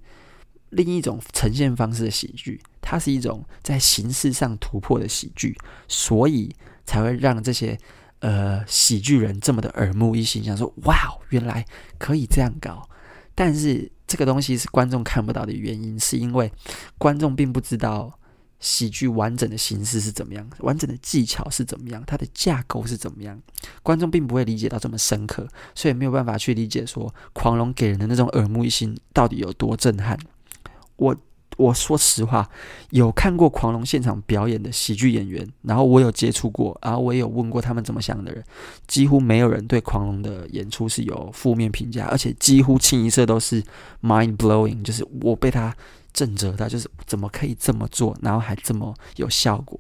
[0.76, 5.58] 另一种呈现方式的喜剧，它是一种在形式上突破的喜剧，
[5.88, 6.54] 所以
[6.86, 7.78] 才会让这些
[8.20, 10.96] 呃喜剧人这么的耳目一新，想说哇，
[11.30, 11.66] 原来
[11.98, 12.88] 可以这样搞。
[13.34, 16.52] 但是这个东西是观众看不到的原因，是因为
[16.98, 18.18] 观众并不知道
[18.60, 23.42] 喜剧完整的形式是怎么样，完整的技巧是怎么样，它的架构是怎么样，
[23.84, 30.18] 观众并不会理解到这么深刻，所以没有办法去理解说狂龙给人的那种耳目一新到底有多震撼。
[30.98, 31.16] 我
[31.58, 32.50] 我说实话，
[32.90, 38.44] 有看过狂龙现场表演的喜剧演员，然后我有接触过，然后我也有问过他们怎么想的人，
[38.88, 43.64] 几乎没有人对狂龙的演出是有负面评价，而且几乎清一色都是
[44.02, 45.74] mind blowing，就是我被他
[46.12, 49.80] 震折到，就是怎么可以这么做，然后还这么有效果。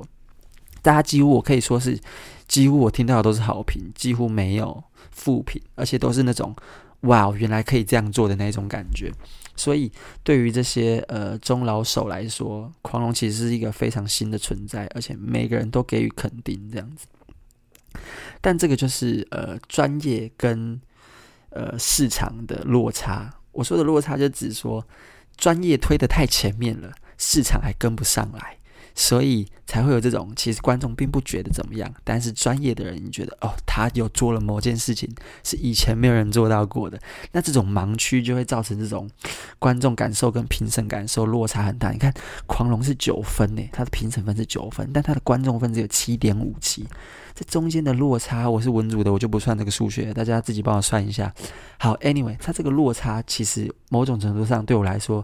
[0.81, 1.99] 大家几乎我可以说是，
[2.47, 6.55] 几乎我听到的都是好评，几乎没有负评，而且都是那种
[7.01, 9.11] 哇，原来可以这样做的那种感觉。
[9.55, 9.91] 所以，
[10.23, 17.07] 对于这些呃中老手来说，狂龙其实是一个非常新的存在，而且每个人都给予肯定这样子。
[18.41, 20.79] 但这个就是呃专业跟
[21.49, 23.33] 呃市场的落差。
[23.51, 24.85] 我说的落差，就指说
[25.37, 28.54] 专业推得太前面了，市场还跟不上来。
[28.95, 36.97] 所以才会有这种，其实观众并不觉得怎么样，但是专业的人你觉得哦，他有做了某件事情是以前没有人做到过的，
[37.33, 39.09] 那这种盲区就会造成这种
[39.59, 41.91] 观众感受跟评审感受落差很大。
[41.91, 42.13] 你看，
[42.47, 46.87] 狂龙是九分诶，他的评审分是九分，但他的观众分只有七点五七，
[47.33, 51.33] 这中间的落差，我是文组的，我就不算这个数学，大家自己帮我算一下。
[51.77, 55.21] 好，Anyway，他这个落差其实某种程度上对我来说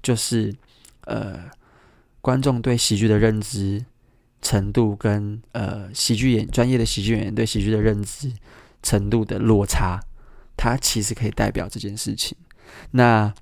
[0.00, 0.54] 就是
[1.06, 1.40] 呃。
[2.28, 3.82] 观众对喜剧的认知
[4.42, 8.30] 程度跟呃喜剧演专业的喜剧演员对喜剧的认知
[8.82, 9.98] 程度的落差，
[10.54, 12.36] 它其实可以代表这件事情。
[12.90, 13.32] 那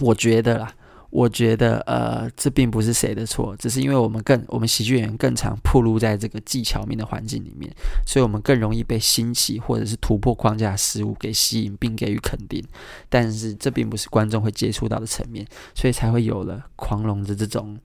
[0.00, 0.74] 我觉得啦。
[1.10, 7.72] 我觉得，呃，这并不是谁的错，只是因为我们更，我们喜剧演员更常暴露在这个技巧面的环境里面，
[8.06, 12.62] 所以我们更容易被新奇或者是突破框架的事物给吸引，并给予肯定。
[13.08, 17.78] 但是这并不是观众会接触到的层面，所以才会有了狂龙的这种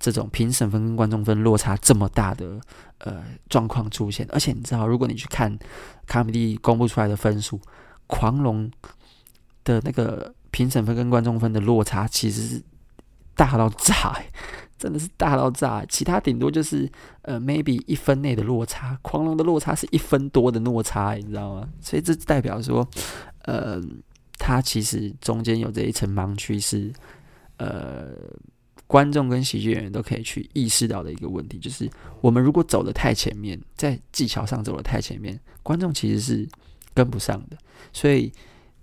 [0.00, 2.58] 这种评审分跟观众分落差这么大的
[2.98, 4.26] 呃状况出现。
[4.30, 5.56] 而且你知道，如果你去看
[6.06, 7.60] 卡米蒂公布出来的分数，
[8.06, 8.70] 狂龙
[9.62, 12.62] 的那个评审分跟观众分的落差其实是。
[13.34, 14.14] 大到炸，
[14.78, 15.82] 真的是大到炸。
[15.88, 16.88] 其他顶多就是
[17.22, 21.66] 呃，maybe 一分内的落差，狂龙的落差是一分多的落差，你知道吗？
[21.80, 22.86] 所以这代表说，
[23.44, 23.82] 呃，
[24.38, 26.92] 他其实中间有这一层盲区，是
[27.56, 28.10] 呃，
[28.86, 36.46] 观众跟喜剧演员都可以去意识到的一个问题，就是我们如果走得太前面，在技巧上走得太前面，观众其实是
[36.92, 37.56] 跟不上的，
[37.94, 38.30] 所以。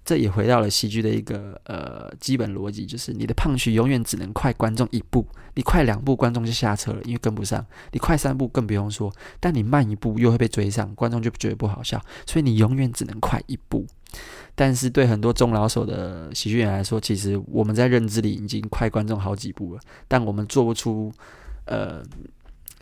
[0.10, 13.86] 这也回到了喜剧的一个呃基本逻辑，就是你的 punch 永远只能快观众一步，你快两步观众就下车了，因为跟不上；你快三步更不用说，但你慢一步又会被追上，观众就觉得不好笑，所以你永远只能快一步。
[14.56, 21.12] 但是对很多中老手的喜剧演员来说，其实我们在认知里已经快观众好几步了，但我们做不出，
[21.66, 22.02] 呃，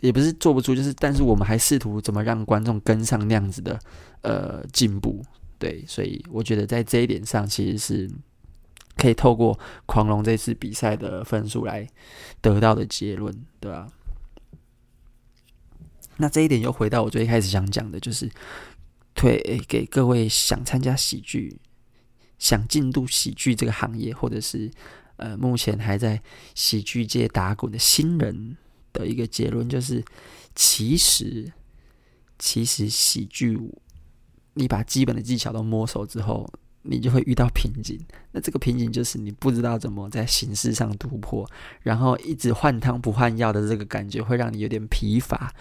[0.00, 3.78] 也不是做不出，就是但是我们还试图怎么让观众跟上那样子的
[4.22, 5.22] 呃进步。
[5.58, 8.08] 对，所以我觉得在这一点上，其实是
[8.96, 11.84] 可以透过狂龙这次比赛的分数来
[12.40, 13.88] 得到的结论，对吧？
[16.18, 18.30] 那这一点又回到我最开始想讲的，就是
[19.16, 21.58] 推给各位想参加喜剧、
[22.38, 24.70] 想进入喜剧这个行业，或者是
[25.16, 26.22] 呃目前还在
[26.54, 28.56] 喜剧界打滚的新人
[28.92, 30.04] 的一个结论，就是
[30.54, 31.52] 其实
[32.38, 33.58] 其实喜剧。
[34.58, 36.50] 你把基本的技巧都摸熟之后，
[36.82, 37.96] 你就会遇到瓶颈。
[38.32, 41.48] 那这个瓶颈就是你不知道怎么在形式上突破，
[41.82, 45.52] 然后一直换汤不换药的这个感觉会让你有点疲乏。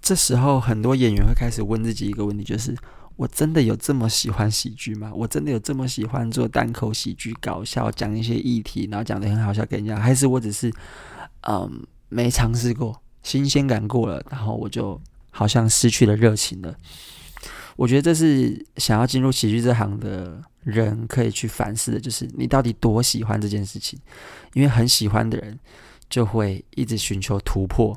[0.00, 2.74] 这时候，很多演员会开始问自己一个问题：就是
[3.16, 5.12] 我真的有这么喜欢喜剧吗？
[5.14, 9.98] 我真的有这么喜欢做单口喜剧、搞笑，讲一些议题，然后讲得很好笑给人家？
[9.98, 10.72] 还是我只是
[11.48, 15.00] 嗯没尝试过，新鲜感过了，然后我就
[15.30, 16.74] 好像失去了热情了？
[17.76, 23.98] 我觉得这是想要进入喜剧这行的人可以去反思的，就是你到底多喜欢这件事情。
[24.54, 25.58] 因为很喜欢的人
[26.08, 27.94] 就会一直寻求突破，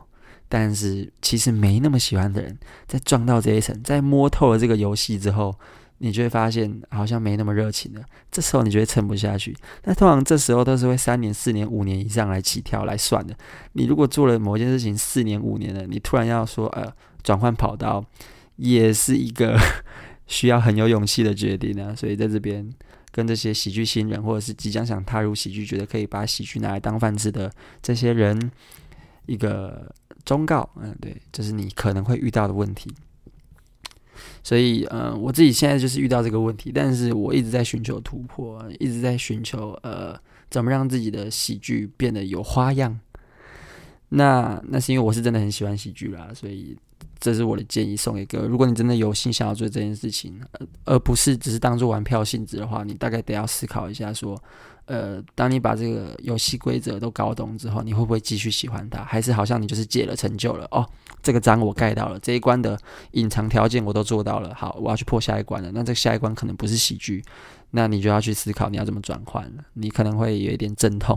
[0.50, 5.56] 但是其实没那么喜欢的人，在撞到这一层，在摸透了这个游戏之后，
[6.00, 8.02] 你就会发现好像没那么热情了。
[8.30, 9.56] 这时候你就会撑不下去。
[9.86, 13.34] 那通常这时候都是会三年、四年、五年以上来起跳来算的。
[13.72, 16.92] 你如果做了某件事情四年、五年了，你突然要说呃
[17.24, 18.04] 转换跑道。
[18.60, 19.58] 也是一个
[20.28, 22.70] 需要很有勇气的决定啊，所以在这边
[23.12, 27.50] 跟这些喜剧新人，或者是即将想踏入喜剧，觉得可以把喜剧拿来当饭吃的
[27.82, 28.52] 这些人，
[29.26, 29.96] 一个
[30.26, 32.94] 忠告，嗯，对，这是你可能会遇到的问题。
[34.44, 43.00] 所以，嗯，我自己现在就是遇到这个问题，但是我一直在寻求突破，一直在寻求呃，怎么让自己的喜剧变得有花样。
[44.10, 46.78] 那那是因为我是真的很喜欢喜剧啦，所以。
[47.20, 48.48] 这是我的建议，送给各位。
[48.48, 50.40] 如果你真的有心想要做这件事情，
[50.86, 54.42] 而不是只是当做玩票性质的话，你大概得要思考一下，说，
[54.86, 59.04] 呃，当你把这个游戏规则都搞懂之后，你会不会继续喜欢它？
[59.04, 60.66] 还是好像你就是解了成就了？
[60.72, 60.88] 哦，
[61.22, 62.80] 这个章我盖到了，这一关的
[63.12, 64.56] 隐藏条件我都做到了。
[64.56, 65.72] 好，我要去破下一关了。
[65.74, 67.24] 那这下一关可能不是喜剧，
[67.72, 69.64] 那你就要去思考你要怎么转换了。
[69.74, 71.16] 你可能会有一点阵痛，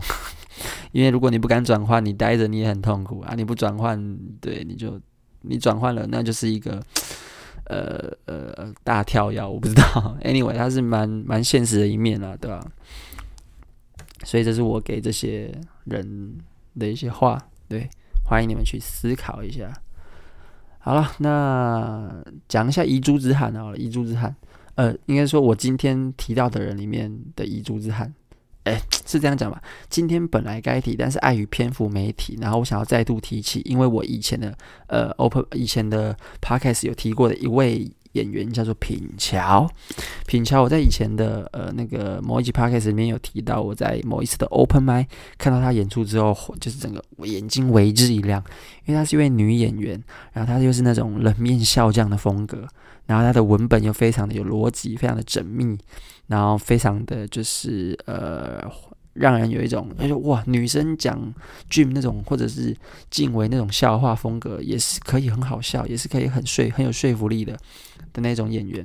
[0.91, 3.33] 因为如果你不敢转换，你待着你也很痛苦啊。
[3.35, 4.99] 你不转换，对，你就
[5.43, 6.81] 你转换了，那就是一个
[7.65, 9.41] 呃呃大跳跃。
[9.45, 12.65] 我不知道， anyway，它是蛮蛮现实的一面啊，对吧？
[14.25, 16.37] 所以这是我给这些人
[16.79, 17.37] 的一些话，
[17.67, 17.89] 对，
[18.25, 19.71] 欢迎你们去思考一下。
[20.79, 24.35] 好了，那讲一下遗珠之憾好了，遗珠之憾，
[24.75, 28.13] 呃，应该说我今天提到的人里面的遗珠之憾，
[28.63, 29.61] 哎，是这样讲吧？
[29.89, 34.57] 今天本来该提，但是碍于篇幅没提，然后我想要再度提起，因为我以前的
[34.87, 37.91] 呃，Open 以前的 Podcast 有提过的一位。
[38.13, 39.67] 演员叫做品乔，
[40.27, 45.07] 品乔，我在以前的呃那个某一集 podcast 里面有提到，我在某一次的 open mic
[45.39, 48.39] 看到她演出之后，就是整个我眼睛为之一亮，
[48.85, 49.99] 因为她是一位女演员，
[50.31, 52.67] 然后她又是那种冷面笑匠的风格，
[53.07, 55.75] 然后她的文本又非常的有逻辑，非常的缜密，
[56.27, 58.63] 然后非常的就是呃。
[59.15, 61.31] 让人有一种，他说，哇，女生讲
[61.69, 62.75] 剧那种，或者是
[63.11, 67.53] 静薇那种笑话风格，也是可以很好笑，也是可以很说很有说服力的
[68.11, 68.83] 的那种演员。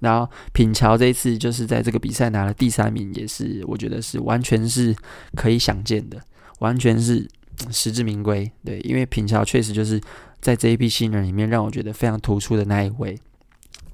[0.00, 4.92] 然后品乔这一次就是在这个比赛拿了第三名，也是我觉得是完全是
[5.36, 6.20] 可以想见的，
[6.58, 7.28] 完全是
[7.70, 8.50] 实至名归。
[8.64, 10.00] 对，因为品乔确实就是
[10.40, 13.16] 在这一批新人里面让我觉得非常突出的那一位。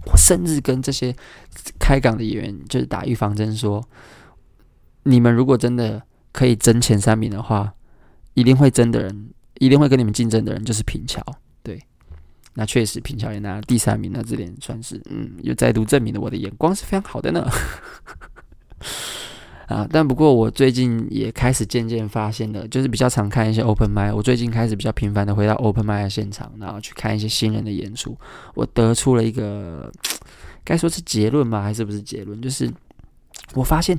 [0.06, 1.14] 我甚至跟这些
[1.78, 3.82] 开港的演员就是打预防针说。
[5.06, 6.02] 你们如果真的
[6.32, 7.74] 可以争前三名的话，
[8.32, 9.28] 一定会争的人，
[9.58, 11.22] 一定会跟你们竞争的人就是平桥。
[11.62, 11.78] 对，
[12.54, 17.46] 那确实平桥也拿了第三名，那这点算是嗯，又再度证明了我的眼光是非常好的呢。
[19.66, 28.16] 啊，但不过我最近也开始渐渐发现了，就是比较常看一些 open mic，我最近开始比较频繁的回到 open mic 的现场，然后去看一些新人的演出。
[28.54, 29.90] 我得出了一个，
[30.64, 31.62] 该说是结论吗？
[31.62, 32.40] 还是不是结论？
[32.40, 32.70] 就是
[33.54, 33.98] 我发现。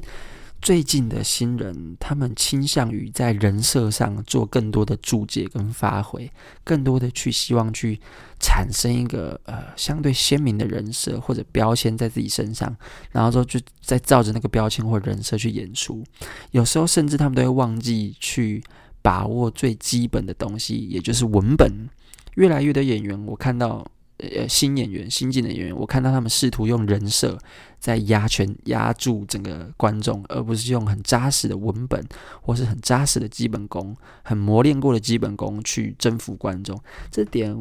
[0.61, 6.31] 最近的新人，他们倾向于在人设上做更多的注解跟发挥，
[6.63, 7.99] 更多的去希望去
[8.39, 12.75] 产生一个呃相对鲜明的人设或者标签在自己身上，
[13.11, 16.03] 然后说就再照着那个标签或人设去演出。
[16.49, 18.63] 有时候甚至他们都会忘记去
[19.03, 21.89] 把握最基本的东西，也就是文本。
[22.33, 23.85] 越来越多演员，我看到。
[24.17, 27.37] 呃，新演员、新进的演员，我看到他们试图用人设
[27.79, 32.01] 在压拳、压住整个观众，而不是用很扎实的文本
[32.41, 36.79] 或是很扎实的基本功、很磨练过的基本功去征服观众。
[37.11, 37.53] 这点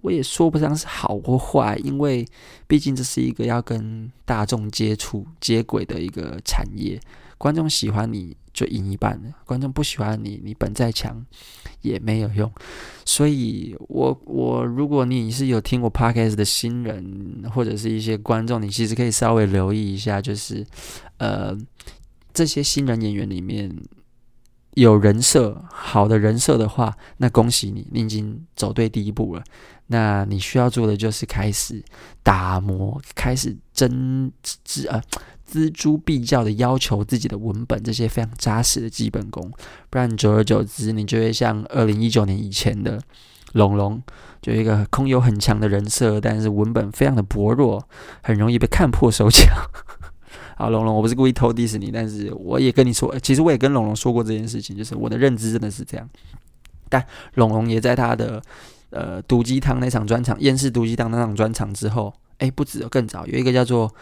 [0.00, 2.26] 我也说不上是好或坏，因为
[2.66, 7.00] 毕竟这是一个要跟大众接触、接轨的一个产业。
[7.38, 11.24] 观众喜欢你就赢一半了，观众不喜欢你，你本再强
[11.80, 12.50] 也没有用。
[13.04, 20.66] 所以我，我如果你是有听过 Podcast 的新人或者是一些观众，你其实可以稍微留意一下，就是
[21.18, 21.56] 呃
[22.34, 23.74] 这些新人演员里面
[24.74, 29.42] 有人设好的人设的话，那恭喜你，你已经走对第一步了。
[29.88, 31.82] 那你需要做的就是开始
[32.22, 35.02] 打磨，开始真知啊。
[35.52, 39.50] 锱铢必较的要求自己的文本，这些非常扎实的基本功，
[39.90, 42.98] 不然久而久之，你就会像二零一九年以前的
[43.52, 44.02] 龙龙，
[44.40, 47.86] 就一个空有很强的人设，但是文本非常的薄弱，
[48.22, 49.44] 很容易被看破手脚。
[50.56, 56.08] 好，龙龙，我不是故意偷 diss 你，但是我也跟你说，其实我也跟龙龙说过这件事情，就是我的认知真的是这样。
[56.88, 58.42] 但龙龙也在他的
[58.90, 63.92] 呃毒鸡汤那场专场，厌世毒鸡汤那场专场之后，哎，不止，更早有一个叫做。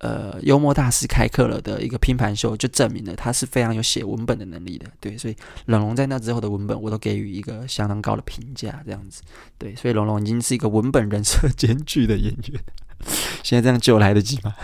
[0.00, 4.86] 呃，幽默大师开课了的一个拼盘秀，就证明了他是非常有写文本的能力的。
[4.98, 5.36] 对，所以
[5.66, 8.82] 冷龙在那之后的文本，我都给予一个相当高的评价。
[8.84, 9.22] 这样子，
[9.58, 12.60] 对，所以龙龙已经是一个文本人设兼具的演员。
[13.44, 14.54] 现在这样救来得及吗？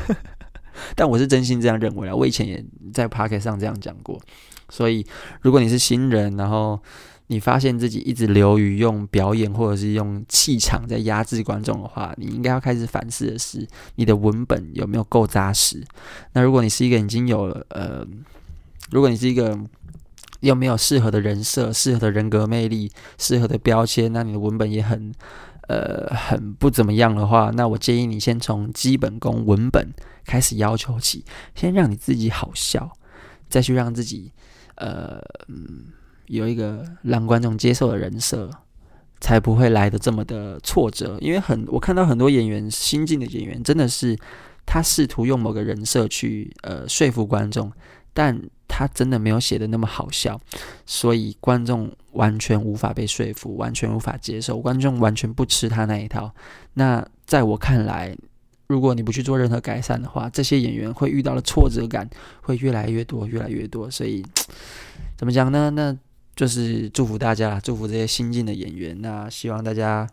[0.94, 4.20] 但我是真心这样认为啊，我以前也在 Podcast 上这样讲过。
[4.68, 5.06] 所以，
[5.42, 6.80] 如果你是新人，然后。
[7.28, 13.66] 你发现自己一直流于用表演或者是用气场在压制观众的话，你应该要开始反思的是，
[13.96, 15.84] 你的文本有没有够扎实？
[16.34, 18.06] 那如果你是一个已经有了呃，
[18.90, 19.58] 如果你是一个
[20.40, 25.12] 又没有适合的人设、适合的人格魅力、适合的标签，那你的文本也很
[25.66, 29.92] 呃很不怎么样的话，那我建议你先从基本功文本
[30.24, 31.24] 开始要求起，
[31.56, 32.92] 先让你自己好笑，
[33.48, 34.30] 再去让自己
[34.76, 35.86] 呃嗯。
[36.26, 38.50] 有一个让观众接受的人设，
[39.20, 41.18] 才不会来的这么的挫折。
[41.20, 44.18] 因为很，我看到很多演员，新进的演员，真的是
[44.64, 47.72] 他试图用某个人设去呃说服观众，
[48.12, 50.40] 但他真的没有写的那么好笑，
[50.84, 56.34] 所以观众完全无法被说服，完全无法接受，观众完全不吃他那一套。
[56.74, 58.16] 那在我看来，
[58.66, 62.08] 如果你不去做任何改善的话，这些演员会遇到的挫折感
[62.42, 63.90] 会越来越多，越来越多。
[63.90, 64.24] 所以
[65.16, 65.70] 怎么讲呢？
[65.70, 65.96] 那
[66.36, 69.00] 就是祝福大家，祝福这些新进的演员。
[69.00, 70.06] 那希望大家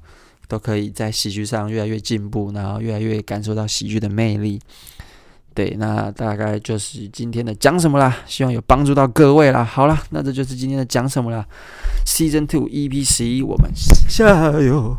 [0.48, 4.60] 都可以在喜剧上越来越进步，然后越来越感受到喜剧的魅力。
[5.54, 9.64] 对，那大概就是今天的讲什么啦，希望有帮助到各位啦。
[9.64, 11.46] 好了，那这就是今天的讲什么啦。
[12.08, 14.26] Season Two EP 十一，我们下
[14.60, 14.98] 油！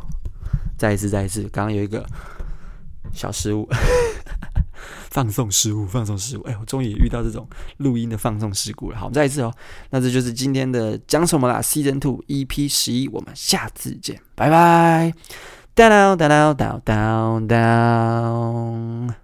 [0.79, 2.07] 再一次，再一次，刚刚有一个
[3.13, 3.69] 小失误，
[5.15, 6.43] 放送失误，放送失误。
[6.43, 8.99] 哎，我终于遇到这种录音的放送事故了。
[8.99, 9.55] 好，我们再一次哦。
[9.91, 11.63] 那这就是今天的讲什么啦。
[11.63, 15.15] Season Two EP 十一，我们下次见，拜拜。
[15.77, 19.24] Down down down down down down。